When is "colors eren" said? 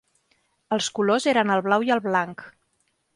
0.99-1.53